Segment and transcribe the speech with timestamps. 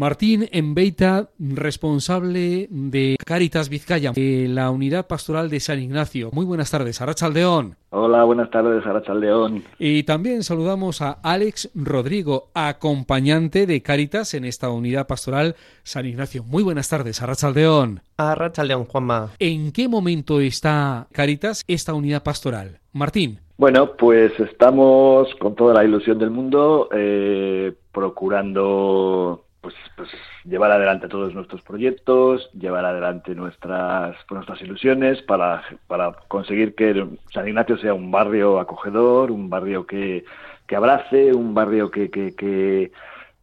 [0.00, 6.30] Martín Enbeita, responsable de Caritas Vizcaya, de la Unidad Pastoral de San Ignacio.
[6.32, 7.76] Muy buenas tardes, Arrachaldeón.
[7.90, 9.62] Hola, buenas tardes, Arrachaldeón.
[9.78, 16.44] Y también saludamos a Alex Rodrigo, acompañante de Caritas en esta Unidad Pastoral San Ignacio.
[16.44, 18.00] Muy buenas tardes, Arrachaldeón.
[18.16, 19.32] Arrachaldeón, Juanma.
[19.38, 22.78] ¿En qué momento está Caritas, esta unidad pastoral?
[22.94, 23.40] Martín.
[23.58, 30.08] Bueno, pues estamos con toda la ilusión del mundo eh, procurando pues, pues,
[30.44, 37.06] llevar adelante todos nuestros proyectos, llevar adelante nuestras, pues, nuestras ilusiones para, para conseguir que
[37.32, 40.24] San Ignacio sea un barrio acogedor, un barrio que,
[40.66, 42.92] que abrace, un barrio que, que, que,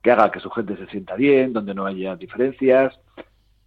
[0.02, 2.98] que haga que su gente se sienta bien, donde no haya diferencias.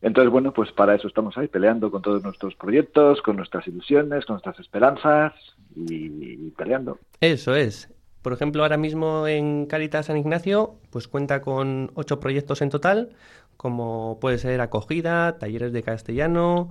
[0.03, 4.25] Entonces, bueno, pues para eso estamos ahí, peleando con todos nuestros proyectos, con nuestras ilusiones,
[4.25, 5.35] con nuestras esperanzas
[5.77, 6.99] y peleando.
[7.21, 7.89] Eso es.
[8.23, 13.11] Por ejemplo, ahora mismo en Caritas San Ignacio, pues cuenta con ocho proyectos en total,
[13.57, 16.71] como puede ser acogida, talleres de castellano,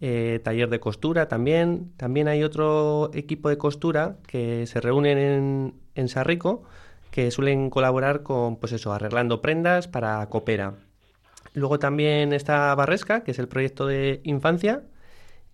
[0.00, 1.92] eh, taller de costura también.
[1.96, 6.62] También hay otro equipo de costura que se reúnen en, en Sarrico,
[7.10, 10.74] que suelen colaborar con, pues eso, arreglando prendas para Coopera.
[11.54, 14.82] Luego también está Barresca, que es el proyecto de infancia,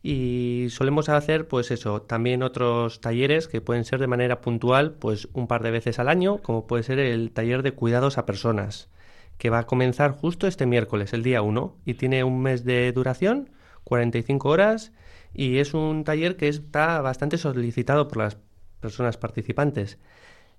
[0.03, 5.29] y solemos hacer pues eso también otros talleres que pueden ser de manera puntual pues
[5.33, 8.89] un par de veces al año como puede ser el taller de cuidados a personas
[9.39, 12.91] que va a comenzar justo este miércoles el día 1 y tiene un mes de
[12.93, 13.51] duración
[13.85, 14.93] 45 horas
[15.35, 18.37] y es un taller que está bastante solicitado por las
[18.81, 19.99] personas participantes.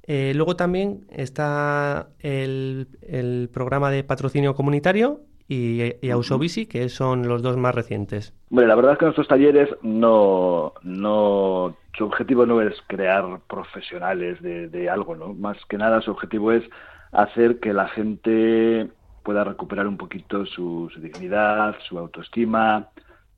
[0.06, 7.28] Eh, luego también está el, el programa de patrocinio comunitario y, y Ausovisi, que son
[7.28, 8.34] los dos más recientes.
[8.50, 14.42] Bueno, la verdad es que nuestros talleres no, no, su objetivo no es crear profesionales
[14.42, 15.34] de, de algo, ¿no?
[15.34, 16.64] Más que nada su objetivo es
[17.12, 18.90] hacer que la gente
[19.24, 22.90] pueda recuperar un poquito su, su, dignidad, su autoestima.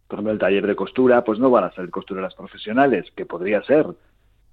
[0.08, 3.64] Por ejemplo, el taller de costura, pues no van a ser costureras profesionales, que podría
[3.64, 3.88] ser,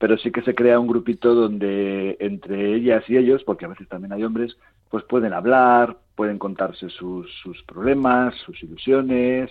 [0.02, 3.86] pero sí que se crea un grupito donde entre ellas y ellos, porque a veces
[3.86, 4.58] también hay hombres,
[4.90, 9.48] pues pueden hablar, pueden contarse sus, sus problemas, sus ilusiones,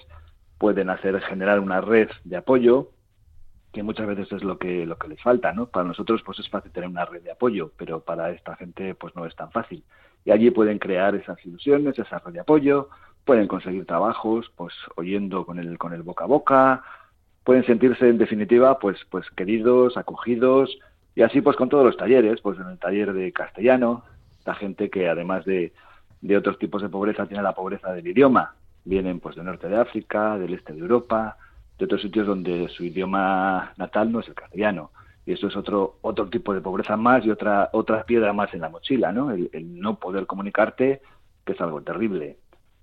[0.57, 2.89] pueden hacer generar una red de apoyo,
[3.72, 5.67] que muchas veces es lo que lo que les falta, ¿no?
[5.67, 9.16] Para nosotros pues es fácil tener una red de apoyo, pero para esta gente pues
[9.16, 9.85] no es tan fácil.
[10.25, 12.89] Y allí pueden crear esas ilusiones, esa red de apoyo,
[13.23, 16.83] pueden conseguir trabajos pues oyendo con el con el boca a boca,
[17.44, 20.78] pueden sentirse en definitiva pues pues queridos, acogidos
[21.16, 24.03] y así pues con todos los talleres, pues en el taller de castellano,
[24.46, 25.74] la gente que además de,
[26.22, 29.78] de otros tipos de pobreza tiene la pobreza del idioma, vienen pues del norte de
[29.78, 31.38] África, del este de Europa,
[31.78, 34.91] de otros sitios donde su idioma natal no es el castellano.
[35.25, 38.62] Y eso es otro otro tipo de pobreza más y otra otra piedra más en
[38.62, 39.31] la mochila, ¿no?
[39.31, 41.01] El, el no poder comunicarte,
[41.46, 42.38] que es algo terrible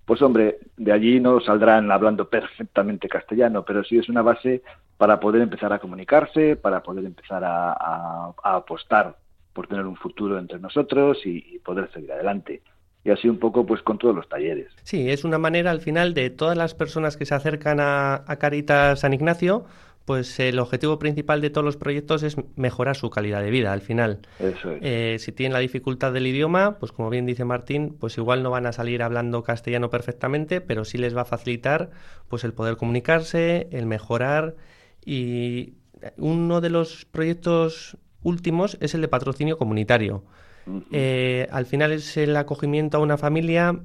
[0.09, 4.63] pues hombre, de allí no saldrán hablando perfectamente castellano, pero sí es una base
[4.97, 9.19] para poder empezar a comunicarse, para poder empezar a, apostar
[9.53, 12.63] por tener un futuro entre nosotros y, y, poder seguir adelante.
[13.05, 14.73] Y así un poco pues con todos los talleres.
[14.83, 18.37] Sí, es una manera al final de todas las personas que se acercan a, a
[18.37, 19.67] Caritas San Ignacio,
[20.09, 23.83] pues el objetivo principal de todos los proyectos es mejorar su calidad de vida al
[23.83, 24.21] final.
[24.39, 24.79] Eso es.
[24.81, 28.49] Eh, si tienen la dificultad del idioma, pues como bien dice Martín, pues igual no
[28.49, 31.91] van a salir hablando castellano perfectamente, pero sí les va a facilitar
[32.27, 34.57] pues el poder comunicarse, el mejorar
[35.05, 35.75] y
[36.17, 40.25] uno de los proyectos últimos es el de patrocinio comunitario.
[40.67, 40.85] Uh -huh.
[40.91, 43.79] eh, al final es el acogimiento a una familia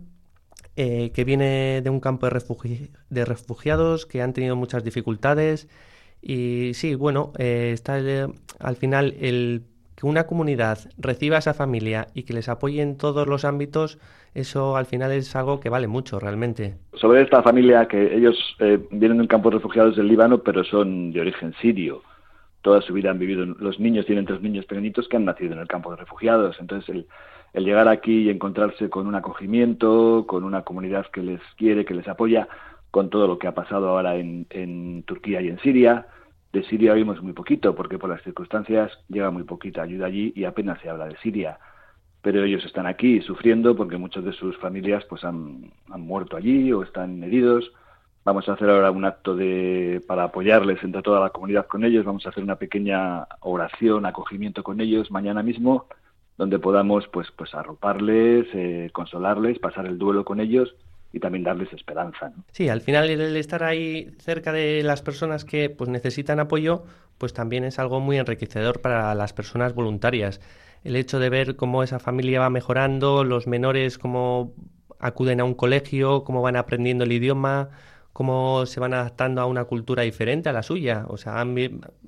[0.77, 5.67] eh, que viene de un campo de, refugi de refugiados que han tenido muchas dificultades
[6.23, 9.63] y sí, bueno, eh, está el, al final el
[9.95, 13.99] que una comunidad reciba a esa familia y que les apoye en todos los ámbitos,
[14.33, 16.75] eso al final es algo que vale mucho realmente.
[16.93, 20.63] Sobre esta familia, que ellos eh, vienen de un campo de refugiados del Líbano, pero
[20.63, 22.01] son de origen sirio.
[22.61, 25.59] Toda su vida han vivido, los niños tienen tres niños pequeñitos que han nacido en
[25.59, 26.55] el campo de refugiados.
[26.59, 27.05] Entonces, el,
[27.51, 31.93] el llegar aquí y encontrarse con un acogimiento, con una comunidad que les quiere, que
[31.93, 32.47] les apoya,
[32.89, 36.07] con todo lo que ha pasado ahora en Turquía y en Siria.
[36.53, 40.43] De Siria oímos muy poquito, porque por las circunstancias llega muy poquita ayuda allí y
[40.43, 41.57] apenas se habla de Siria.
[42.21, 46.71] Pero ellos están aquí sufriendo porque muchas de sus familias pues han, han muerto allí
[46.71, 47.73] o están heridos.
[48.23, 52.05] Vamos a hacer ahora un acto de, para apoyarles entre toda la comunidad con ellos.
[52.05, 55.87] Vamos a hacer una pequeña oración, acogimiento con ellos mañana mismo,
[56.37, 60.75] donde podamos pues, pues arroparles, eh, consolarles, pasar el duelo con ellos
[61.13, 62.33] y también darles esperanza.
[62.51, 66.83] Sí, al final el estar ahí cerca de las personas que pues necesitan apoyo,
[67.19, 70.41] pues también es algo muy enriquecedor para las personas voluntarias.
[70.83, 74.53] El hecho de ver cómo esa familia va mejorando, los menores cómo
[74.99, 77.69] acuden a un colegio, cómo van aprendiendo el idioma,
[78.13, 81.05] cómo se van adaptando a una cultura diferente a la suya.
[81.07, 81.55] O sea, han,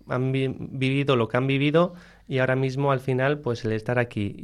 [0.07, 1.93] han vivido lo que han vivido
[2.27, 4.35] y ahora mismo al final pues el estar aquí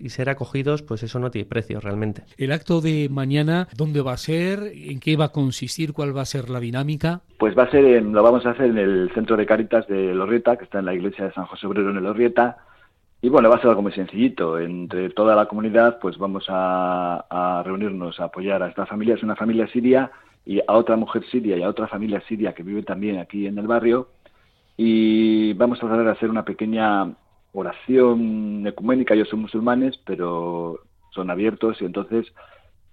[0.00, 2.22] y, ser acogidos pues eso no tiene precio realmente.
[2.38, 4.72] El acto de mañana, ¿dónde va a ser?
[4.74, 5.92] ¿En qué va a consistir?
[5.92, 7.20] ¿Cuál va a ser la dinámica?
[7.38, 10.14] Pues va a ser, en, lo vamos a hacer en el Centro de Caritas de
[10.14, 12.58] Lorrieta, que está en la iglesia de San José Obrero en Lorrieta.
[13.22, 14.58] Y bueno, va a ser algo muy sencillito.
[14.58, 19.14] Entre toda la comunidad, pues vamos a, a reunirnos a apoyar a esta familia.
[19.14, 20.10] Es una familia siria
[20.44, 23.58] y a otra mujer siria y a otra familia siria que vive también aquí en
[23.58, 24.08] el barrio.
[24.76, 27.14] Y vamos a tratar de hacer una pequeña
[27.52, 29.14] oración ecuménica.
[29.14, 32.32] Ellos son musulmanes, pero son abiertos y entonces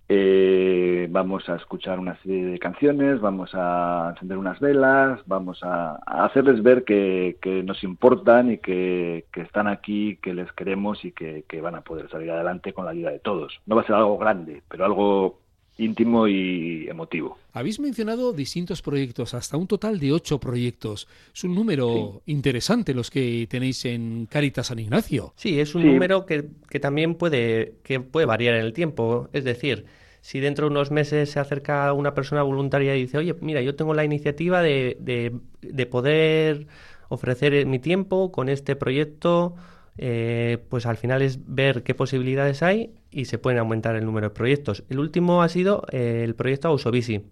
[0.09, 5.95] eh, vamos a escuchar una serie de canciones, vamos a encender unas velas, vamos a,
[6.05, 7.35] hacerles ver que,
[7.65, 12.09] nos importan y que, están aquí, que les queremos y que, que van a poder
[12.09, 13.59] salir adelante con la ayuda de todos.
[13.65, 15.39] No va a ser algo grande, pero algo
[15.77, 17.37] íntimo y emotivo.
[17.53, 21.07] Habéis mencionado distintos proyectos, hasta un total de ocho proyectos.
[21.33, 25.33] Es un número interesante los que tenéis en Caritas San Ignacio.
[25.35, 26.43] Sí, es un número que,
[26.79, 29.29] también puede, que puede variar en el tiempo.
[29.33, 29.85] Es decir,
[30.21, 33.75] si dentro de unos meses se acerca una persona voluntaria y dice, oye, mira, yo
[33.75, 36.67] tengo la iniciativa de, de, de poder
[37.09, 39.55] ofrecer mi tiempo con este proyecto
[39.97, 44.29] eh, pues al final es ver qué posibilidades hay y se pueden aumentar el número
[44.29, 44.83] de proyectos.
[44.89, 47.25] El último ha sido eh, el proyecto Ausovisi,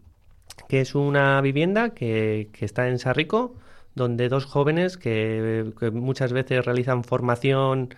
[0.69, 3.55] que es una vivienda que, está en Sarrico,
[3.93, 7.89] donde dos jóvenes que, muchas veces realizan formación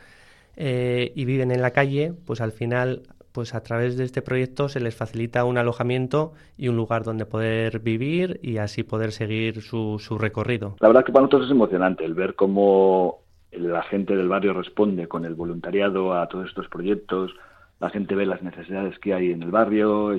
[0.55, 4.67] eh, y viven en la calle, pues al final pues a través de este proyecto
[4.67, 9.61] se les facilita un alojamiento y un lugar donde poder vivir y así poder seguir
[9.61, 10.75] su, su recorrido.
[10.79, 13.19] La verdad que para nosotros es emocionante el ver cómo
[13.51, 17.31] la gente del barrio responde con el voluntariado a todos estos proyectos,
[17.79, 20.11] la gente ve las necesidades que hay en el barrio,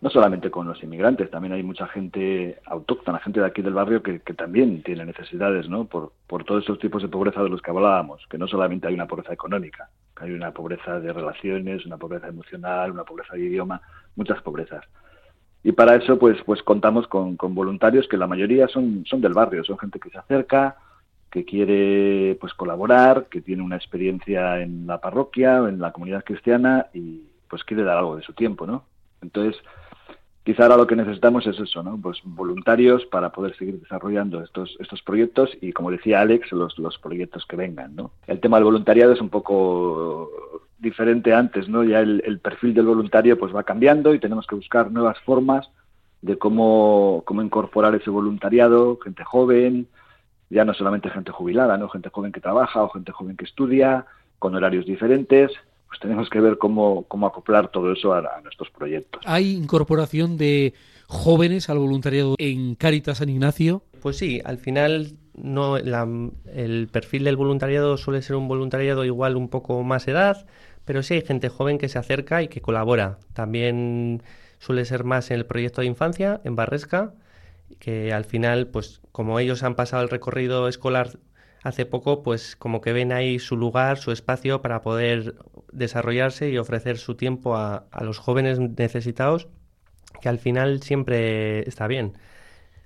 [0.00, 4.02] no solamente con los inmigrantes, también hay mucha gente autóctona, gente de aquí del barrio
[4.02, 5.84] que, también tiene necesidades, ¿no?
[5.84, 8.94] Por, por todos estos tipos de pobreza de los que hablábamos, que no solamente hay
[8.94, 13.82] una pobreza económica, hay una pobreza de relaciones, una pobreza emocional, una pobreza de idioma,
[14.14, 14.84] muchas pobrezas.
[15.62, 19.34] Y para eso, pues, pues contamos con, con voluntarios que la mayoría son, son del
[19.34, 20.76] barrio, son gente que se acerca,
[21.36, 26.86] que quiere pues colaborar, que tiene una experiencia en la parroquia, en la comunidad cristiana
[26.94, 28.84] y pues quiere dar algo de su tiempo, ¿no?
[29.20, 29.62] Entonces,
[30.44, 32.00] quizá ahora lo que necesitamos es eso, ¿no?
[32.00, 36.96] Pues voluntarios para poder seguir desarrollando estos, estos proyectos y, como decía Alex, los, los
[36.96, 38.12] proyectos que vengan, ¿no?
[38.26, 40.30] El tema del voluntariado es un poco
[40.78, 41.84] diferente antes, ¿no?
[41.84, 45.68] Ya el, el perfil del voluntario pues va cambiando y tenemos que buscar nuevas formas
[46.22, 49.86] de cómo, cómo incorporar ese voluntariado, gente joven,
[50.50, 51.88] ya no solamente gente jubilada, ¿no?
[51.88, 54.06] gente joven que trabaja o gente joven que estudia,
[54.38, 55.52] con horarios diferentes,
[55.88, 59.22] pues tenemos que ver cómo, cómo acoplar todo eso a, nuestros proyectos.
[59.26, 60.74] ¿Hay incorporación de
[61.06, 63.82] jóvenes al voluntariado en Caritas San Ignacio?
[64.02, 69.48] Pues sí, al final no el perfil del voluntariado suele ser un voluntariado igual un
[69.48, 70.46] poco más edad,
[70.84, 73.18] pero sí hay gente joven que se acerca y que colabora.
[73.32, 74.22] También
[74.58, 77.12] suele ser más en el proyecto de infancia, en Barresca,
[77.78, 81.18] que al final, pues como ellos han pasado el recorrido escolar
[81.62, 85.34] hace poco, pues como que ven ahí su lugar, su espacio para poder
[85.72, 89.48] desarrollarse y ofrecer su tiempo a, los jóvenes necesitados,
[90.20, 92.14] que al final siempre está bien.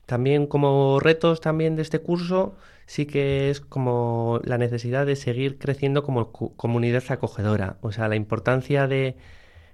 [0.07, 2.57] También como retos también de este curso,
[2.87, 8.17] sí que es como la necesidad de seguir creciendo como comunidad acogedora, o sea, la
[8.17, 9.17] importancia de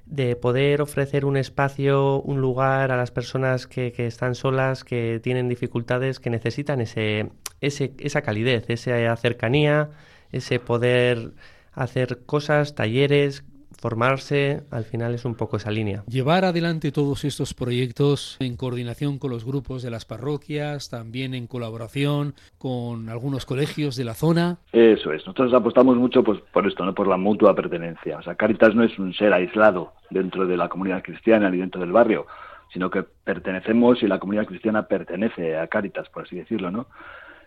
[0.07, 5.21] de poder ofrecer un espacio, un lugar a las personas que, que, están solas, que
[5.23, 9.91] tienen dificultades, que necesitan ese, ese, esa calidez, esa cercanía,
[10.33, 11.33] ese poder
[11.73, 13.45] hacer cosas, talleres,
[13.87, 16.03] formarse, al final es un poco esa línea.
[16.09, 21.47] Llevar adelante todos estos proyectos en coordinación con los grupos de las parroquias, también en
[21.47, 24.59] colaboración con algunos colegios de la zona.
[24.73, 28.19] Eso es, nosotros apostamos mucho pues, por esto, no por la mutua pertenencia.
[28.19, 31.81] O sea, Caritas no es un ser aislado dentro de la comunidad cristiana ni dentro
[31.81, 32.27] del barrio,
[32.73, 36.89] sino que pertenecemos y la comunidad cristiana pertenece a Caritas, por así decirlo, ¿no?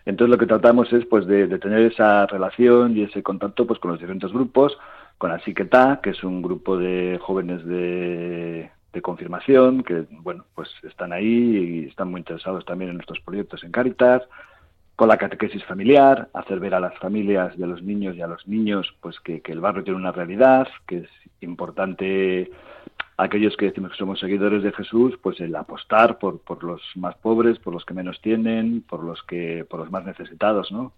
[0.06, 3.78] Entonces lo que tratamos es pues de, de tener esa relación y ese contacto pues
[3.78, 4.78] con los diferentes grupos
[5.20, 8.70] con Asiquetá, que es un grupo de jóvenes de,
[9.02, 11.26] confirmación que, bueno, pues están ahí
[11.84, 14.22] y están muy interesados también en nuestros proyectos en Caritas,
[14.96, 18.48] con la catequesis familiar, hacer ver a las familias de los niños y a los
[18.48, 21.10] niños pues que, el barrio tiene una realidad, que es
[21.42, 22.50] importante
[23.18, 27.14] aquellos que decimos que somos seguidores de Jesús, pues el apostar por, por los más
[27.16, 30.94] pobres, por los que menos tienen, por los que, por los más necesitados, ¿no?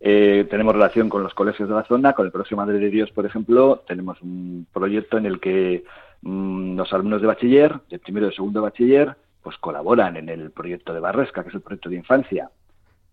[0.00, 3.10] Eh, tenemos relación con los colegios de la zona, con el Colegio Madre de Dios,
[3.10, 5.84] por ejemplo, tenemos un proyecto en el que
[6.22, 10.94] mm, los alumnos de bachiller, de primero y segundo bachiller, pues colaboran en el proyecto
[10.94, 12.50] de Barresca, que es el proyecto de infancia,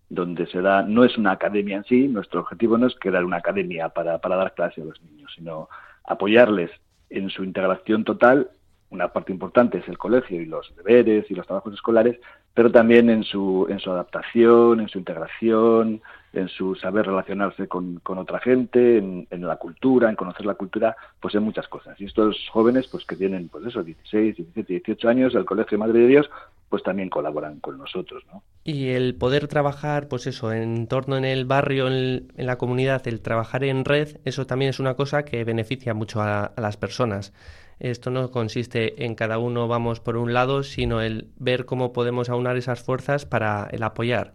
[0.08, 3.36] donde se da, no es una academia en sí, nuestro objetivo no es crear una
[3.36, 5.68] academia para, para dar clase a los niños, sino
[6.04, 6.70] apoyarles
[7.10, 8.50] en su integración total.
[8.90, 12.18] Una parte importante es el colegio y los deberes y los trabajos escolares,
[12.54, 16.00] pero también en su, en su adaptación, en su integración,
[16.32, 21.34] en su saber relacionarse con, otra gente, en, la cultura, en conocer la cultura, pues
[21.34, 22.00] en muchas cosas.
[22.00, 26.00] Y estos jóvenes, pues que tienen, pues eso, 16, 17, 18 años del Colegio Madre
[26.00, 26.30] de Dios,
[26.68, 28.42] pues también colaboran con nosotros, ¿no?
[28.64, 33.20] Y el poder trabajar, pues eso, en torno en el barrio, en, la comunidad, el
[33.20, 37.32] trabajar en red, eso también es una cosa que beneficia mucho a las personas.
[37.80, 42.28] Esto no consiste en cada uno vamos por un lado, sino el ver cómo podemos
[42.28, 44.34] aunar esas fuerzas para el apoyar.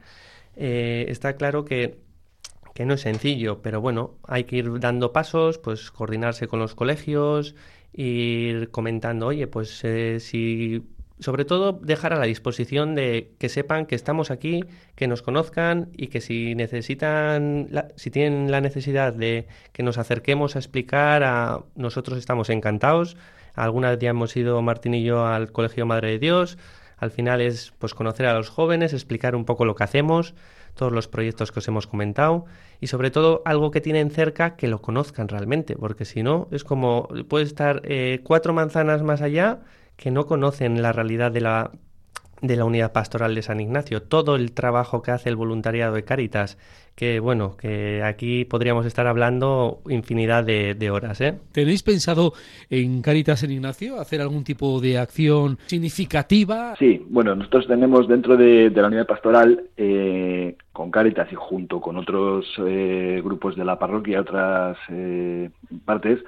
[0.56, 2.00] Eh, está claro que,
[2.74, 6.76] que, no es sencillo, pero bueno, hay que ir dando pasos, pues coordinarse con los
[6.76, 7.56] colegios,
[7.94, 10.84] ir comentando, oye, pues eh, si
[11.20, 14.66] sobre todo dejar a la disposición de que sepan que estamos aquí,
[14.96, 20.56] que nos conozcan y que si necesitan, si tienen la necesidad de que nos acerquemos
[20.56, 23.16] a explicar, a nosotros estamos encantados.
[23.54, 26.58] Alguna vez ya hemos ido Martín y yo al Colegio Madre de Dios,
[26.98, 30.34] al final es pues conocer a los jóvenes, explicar un poco lo que hacemos,
[30.74, 32.46] todos los proyectos que os hemos comentado
[32.82, 36.64] y sobre todo algo que tienen cerca que lo conozcan realmente, porque si no es
[36.64, 39.60] como puede estar eh, cuatro manzanas más allá
[39.96, 41.72] que no conocen la realidad de la
[42.44, 46.04] de la unidad pastoral de San Ignacio, todo el trabajo que hace el voluntariado de
[46.04, 46.58] Cáritas,
[46.94, 51.22] que bueno, que aquí podríamos estar hablando infinidad de, horas.
[51.22, 51.40] ¿eh?
[51.54, 52.34] ¿Tenéis pensado
[52.70, 56.76] en Cáritas San Ignacio hacer algún tipo de acción significativa?
[56.78, 61.96] Sí, bueno, nosotros tenemos dentro de, la unidad pastoral, eh, con Cáritas y junto con
[61.96, 65.50] otros eh, grupos de la parroquia, otras eh,
[65.86, 66.20] partes,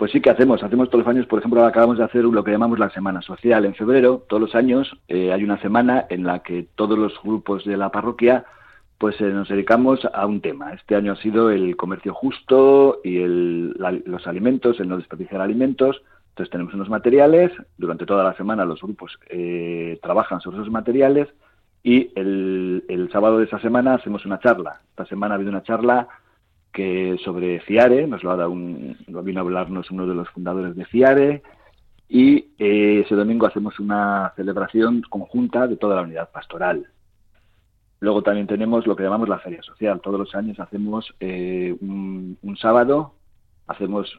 [0.00, 2.52] pues sí que hacemos, hacemos todos los años, por ejemplo, acabamos de hacer lo que
[2.52, 3.66] llamamos la Semana Social.
[3.66, 7.66] En febrero, todos los años, eh, hay una semana en la que todos los grupos
[7.66, 8.46] de la parroquia
[8.96, 10.72] pues eh, nos dedicamos a un tema.
[10.72, 16.00] Este año ha sido el comercio justo y los alimentos, el no desperdiciar alimentos.
[16.30, 21.28] Entonces tenemos unos materiales, durante toda la semana los grupos eh, trabajan sobre esos materiales
[21.82, 24.80] y el, el sábado de esa semana hacemos una charla.
[24.92, 26.08] Esta semana ha habido una charla
[26.72, 30.76] que sobre FIARE, nos lo ha dado un, vino a hablarnos uno de los fundadores
[30.76, 31.42] de FIARE,
[32.08, 36.88] y eh, ese domingo hacemos una celebración conjunta de toda la unidad pastoral.
[38.00, 40.00] Luego también tenemos lo que llamamos la feria social.
[40.00, 43.14] Todos los años hacemos eh, un, sábado,
[43.66, 44.18] hacemos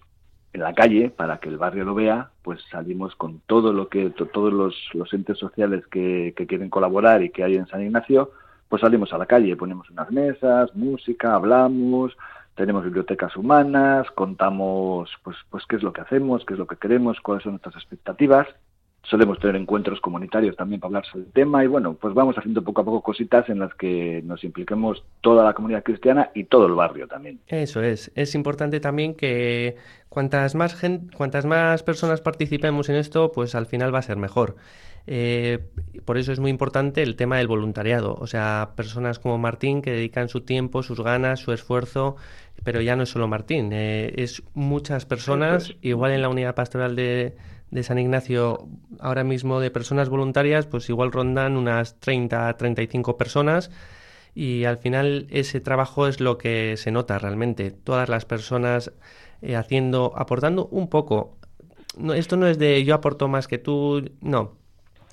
[0.53, 4.11] en la calle para que el barrio lo vea, pues salimos con todo lo que
[4.11, 8.31] todos los, los entes sociales que, que, quieren colaborar y que hay en San Ignacio,
[8.69, 12.15] pues salimos a la calle, ponemos unas mesas, música, hablamos,
[12.55, 16.75] tenemos bibliotecas humanas, contamos pues, pues qué es lo que hacemos, qué es lo que
[16.75, 18.47] queremos, cuáles son nuestras expectativas.
[19.03, 22.63] Solemos tener encuentros comunitarios también para hablar sobre el tema y bueno, pues vamos haciendo
[22.63, 26.67] poco a poco cositas en las que nos impliquemos toda la comunidad cristiana y todo
[26.67, 27.39] el barrio también.
[27.47, 28.11] Eso es.
[28.13, 29.75] Es importante también que
[30.07, 34.17] cuantas más gente, cuantas más personas participemos en esto, pues al final va a ser
[34.17, 34.55] mejor.
[35.07, 35.59] Eh,
[36.05, 39.91] por eso es muy importante el tema del voluntariado, o sea, personas como Martín que
[39.91, 42.15] dedican su tiempo, sus ganas, su esfuerzo,
[42.63, 46.95] pero ya no es solo Martín, eh, es muchas personas, igual en la unidad pastoral
[46.95, 47.35] de,
[47.71, 48.67] de, San Ignacio,
[48.99, 53.71] ahora mismo de personas voluntarias, pues igual rondan unas 30, 35 personas.
[54.33, 57.71] Y al final ese trabajo es lo que se nota realmente.
[57.71, 58.93] Todas las personas
[59.41, 61.37] eh, haciendo, aportando un poco.
[61.97, 64.60] No, esto no es de yo aporto más que tú, no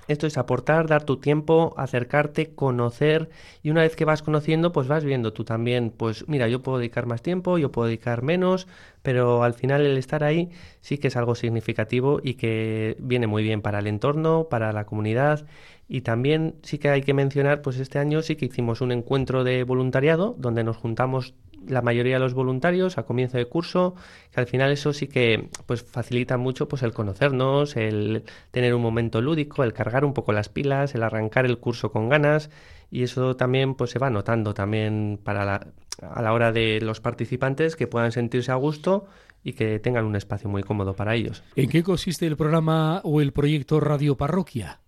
[0.09, 3.29] esto es aportar, dar tu tiempo, acercarte, conocer
[3.63, 6.79] y una vez que vas conociendo, pues vas viendo tú también, pues mira, yo puedo
[6.79, 8.67] dedicar más tiempo, yo puedo dedicar menos,
[9.03, 10.51] pero al final el estar ahí
[10.81, 14.85] sí que es algo significativo y que viene muy bien para el entorno, para la
[14.87, 15.47] comunidad.
[15.89, 19.45] Y también sí que hay que mencionar, pues este año sí que hicimos un encuentro
[19.45, 21.35] de voluntariado donde nos juntamos
[21.67, 23.95] la mayoría de los voluntarios a comienzo de curso,
[24.33, 28.83] que al final eso sí que pues facilita mucho pues el conocernos, el tener un
[28.83, 32.51] momento lúdico, el cargar un poco las pilas, el arrancar el curso con ganas
[32.91, 35.67] y eso también pues se va notando también para la,
[36.03, 39.07] a la hora de los participantes que puedan sentirse a gusto
[39.43, 41.43] y que tengan un espacio muy cómodo para ellos.
[41.57, 44.81] ¿En qué consiste el programa o el proyecto Radio Parroquia?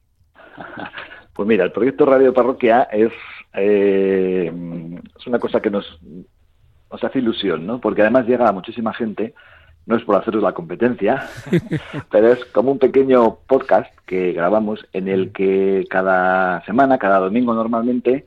[1.33, 3.13] Pues mira, el proyecto Radio Parroquia es,
[3.55, 4.53] eh,
[5.19, 5.99] es una cosa que nos,
[6.91, 7.81] nos hace ilusión, ¿no?
[7.81, 9.35] Porque además llega a muchísima gente,
[9.87, 11.29] no es por haceros la competencia,
[12.11, 17.55] pero es como un pequeño podcast que grabamos en el que cada semana, cada domingo
[17.55, 18.27] normalmente,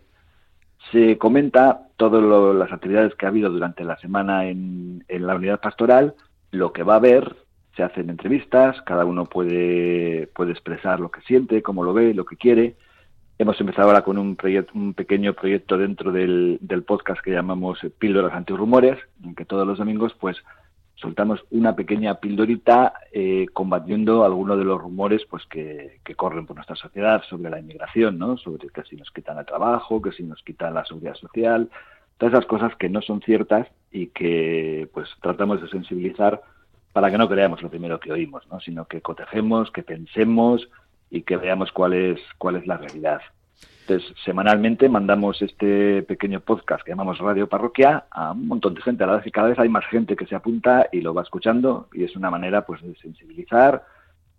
[0.91, 2.21] se comenta todas
[2.55, 6.15] las actividades que ha habido durante la semana en, en la unidad pastoral,
[6.51, 7.35] lo que va a haber,
[7.75, 12.25] se hacen entrevistas, cada uno puede, puede expresar lo que siente, cómo lo ve, lo
[12.25, 12.75] que quiere.
[13.43, 18.31] Hemos empezado ahora con un, proyecto, un pequeño proyecto dentro del, podcast que llamamos Píldoras
[18.33, 20.37] Antirrumores, en que todos los domingos pues
[20.95, 26.55] soltamos una pequeña pildorita eh, combatiendo algunos de los rumores pues que, que, corren por
[26.55, 28.37] nuestra sociedad sobre la inmigración, ¿no?
[28.37, 31.69] sobre que si nos quitan el trabajo, que si nos quitan la seguridad social,
[32.17, 36.41] todas esas cosas que no son ciertas y que pues tratamos de sensibilizar
[36.93, 38.61] para que no creamos lo primero que oímos, ¿no?
[38.61, 40.69] sino que cotejemos, que pensemos
[41.13, 43.21] y que veamos cuál es, cuál es la realidad.
[43.81, 49.03] Entonces, semanalmente mandamos este pequeño podcast que llamamos Radio Parroquia a un montón de gente.
[49.03, 51.21] A la vez que cada vez hay más gente que se apunta y lo va
[51.21, 53.85] escuchando y es una manera pues de sensibilizar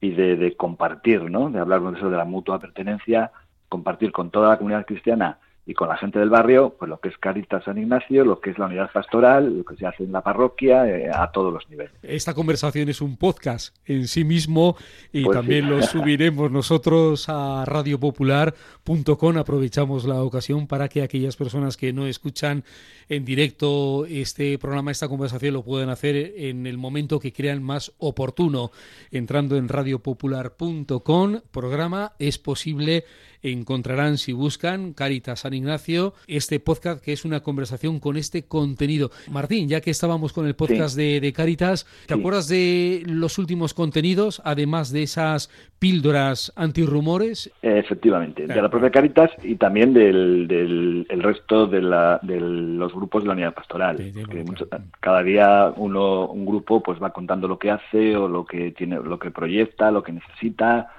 [0.01, 1.49] y de, de compartir, ¿no?
[1.49, 3.31] De hablar de eso de la mutua pertenencia,
[3.69, 7.09] compartir con toda la comunidad cristiana y con la gente del barrio, pues lo que
[7.09, 10.13] es Caritas San Ignacio, lo que es la unidad pastoral, lo que se hace en
[10.13, 11.93] la parroquia, eh, a todos los niveles.
[12.03, 14.77] Esta conversación es un podcast en sí mismo
[15.11, 15.71] y pues también sí.
[15.71, 19.39] lo subiremos nosotros a radiopopular.com.
[19.39, 22.65] Aprovechamos la ocasión para que aquellas personas que no escuchan
[23.09, 27.93] en directo este programa, esta conversación, lo puedan hacer en el momento que crean más
[27.99, 28.71] oportuno.
[29.11, 33.05] Entrando en radiopopular.com, programa es posible
[33.45, 39.11] encontrarán si buscan Caritas San Ignacio este podcast que es una conversación con este contenido.
[39.31, 41.03] Martín, ya que estábamos con el podcast sí.
[41.03, 42.21] de, de, Caritas, ¿te sí.
[42.21, 47.51] acuerdas de los últimos contenidos, además de esas píldoras antirrumores?
[47.63, 48.55] Efectivamente, claro.
[48.57, 53.23] de la propia Caritas y también del, del el resto de, la, de, los grupos
[53.23, 53.99] de la unidad pastoral.
[53.99, 54.67] Sí, que mucho,
[55.01, 58.97] cada día uno, un grupo pues va contando lo que hace o lo que tiene,
[58.97, 60.91] lo que proyecta, lo que necesita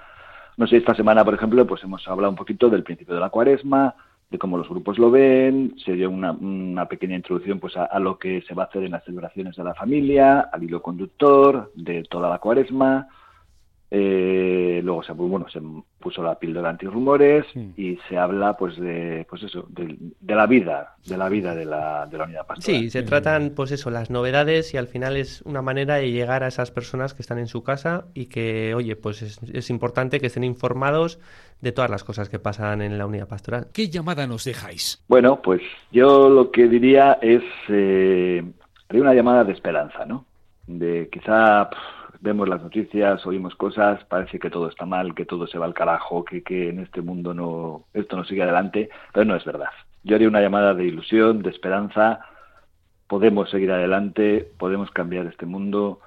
[0.57, 3.29] no sé, esta semana, por ejemplo, pues hemos hablado un poquito del principio de la
[3.29, 3.95] cuaresma,
[4.29, 7.99] de cómo los grupos lo ven, se dio una, una pequeña introducción pues a, a,
[7.99, 11.71] lo que se va a hacer en las celebraciones de la familia, al hilo conductor
[11.75, 13.07] de toda la cuaresma,
[13.97, 15.61] eh, luego se, bueno, se
[15.99, 17.73] puso la píldora antirrumores sí.
[17.77, 21.63] y se habla pues de pues eso de, de, la vida de la vida de
[21.63, 22.81] la, de la unidad pastoral.
[22.81, 26.43] Sí, se tratan pues eso las novedades y al final es una manera de llegar
[26.43, 30.19] a esas personas que están en su casa y que oye pues es, es importante
[30.19, 31.17] que estén informados
[31.61, 33.67] de todas las cosas que pasan en la unidad pastoral.
[33.71, 35.01] ¿Qué llamada nos dejáis?
[35.07, 35.61] Bueno, pues
[35.93, 38.43] yo lo que diría es eh,
[38.89, 40.25] hay una llamada de esperanza, ¿no?
[40.67, 45.47] De quizá pff, vemos las noticias, oímos cosas, parece que todo está mal, que todo
[45.47, 49.25] se va al carajo, que, que en este mundo no, esto no sigue adelante, pero
[49.25, 49.69] no es verdad.
[50.03, 52.19] Yo haría una llamada de ilusión, de esperanza,
[53.07, 55.99] podemos seguir adelante, podemos cambiar este mundo,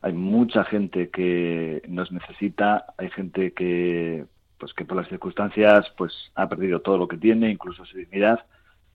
[0.00, 4.24] hay mucha gente que nos necesita, hay gente que
[4.58, 8.44] pues que por las circunstancias pues ha perdido todo lo que tiene, incluso su dignidad,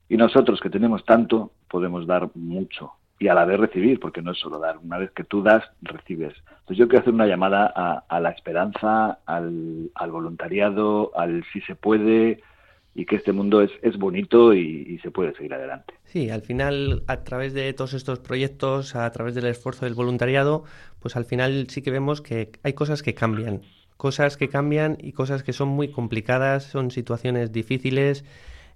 [0.08, 4.32] y nosotros que tenemos tanto podemos dar mucho, y a la vez recibir, porque no
[4.32, 6.34] es solo dar, una vez que tú das, recibes.
[6.48, 11.60] Entonces yo quiero hacer una llamada a, a la esperanza, al, al, voluntariado, al si
[11.62, 12.42] se puede
[12.94, 15.94] y que este mundo es, es bonito y, y, se puede seguir adelante.
[16.04, 20.64] Sí, al final, a través de todos estos proyectos, a través del esfuerzo del voluntariado,
[21.00, 23.62] pues al final sí que vemos que hay cosas que cambian,
[23.96, 28.24] cosas que cambian y cosas que son muy complicadas, son situaciones difíciles,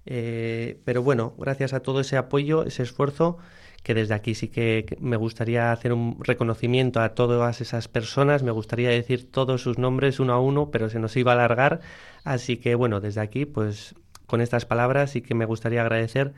[0.05, 3.37] eh, pero bueno, gracias a todo ese apoyo, ese esfuerzo,
[3.83, 8.51] que desde aquí sí que me gustaría hacer un reconocimiento a todas esas personas, me
[8.51, 11.79] gustaría decir todos sus nombres uno a uno, pero se nos iba a alargar,
[12.23, 16.33] así que bueno, desde aquí pues con estas palabras sí que me gustaría agradecer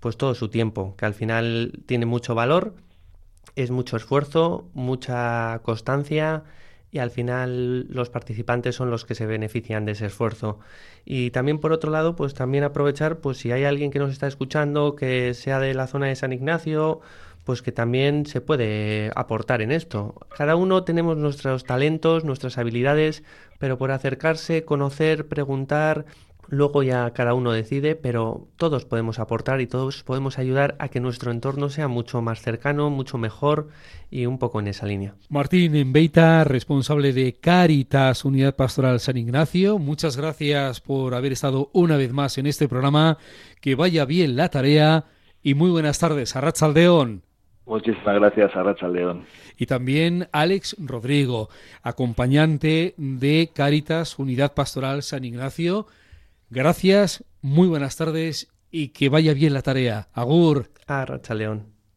[0.00, 2.74] pues todo su tiempo, que al final tiene mucho valor,
[3.56, 6.44] es mucho esfuerzo, mucha constancia
[6.92, 10.58] y al final los participantes son los que se benefician de ese esfuerzo.
[11.04, 14.26] Y también por otro lado, pues también aprovechar, pues si hay alguien que nos está
[14.26, 17.00] escuchando que sea de la zona de San Ignacio,
[17.44, 20.14] pues que también se puede aportar en esto.
[20.36, 23.22] Cada uno tenemos nuestros talentos, nuestras habilidades,
[23.58, 26.04] pero por acercarse, conocer, preguntar,
[26.48, 31.00] luego ya cada uno decide, pero todos podemos aportar y todos podemos ayudar a que
[31.00, 33.68] nuestro entorno sea mucho más cercano, mucho mejor
[34.10, 35.14] y un poco en esa línea.
[35.28, 41.96] Martín Enbeita, responsable de Caritas Unidad Pastoral San Ignacio, muchas gracias por haber estado una
[41.96, 43.18] vez más en este programa.
[43.60, 45.04] Que vaya bien la tarea
[45.42, 47.22] y muy buenas tardes, Arrachaldeón.
[47.66, 49.26] Muchísimas gracias, Arrachaldeón.
[49.56, 51.50] Y también Alex Rodrigo,
[51.82, 55.86] acompañante de Caritas Unidad Pastoral San Ignacio.
[56.52, 60.08] Gracias, muy buenas tardes y que vaya bien la tarea.
[60.12, 60.72] Agur.
[60.88, 61.72] Arracha León.